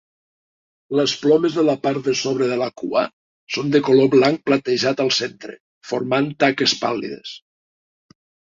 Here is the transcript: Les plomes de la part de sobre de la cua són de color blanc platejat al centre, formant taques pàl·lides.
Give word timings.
Les 0.99 1.11
plomes 1.25 1.57
de 1.59 1.65
la 1.67 1.75
part 1.83 2.07
de 2.07 2.13
sobre 2.21 2.47
de 2.53 2.57
la 2.63 2.69
cua 2.83 3.03
són 3.57 3.69
de 3.77 3.83
color 3.91 4.09
blanc 4.15 4.43
platejat 4.49 5.05
al 5.07 5.15
centre, 5.21 5.57
formant 5.93 6.35
taques 6.47 6.75
pàl·lides. 6.85 7.39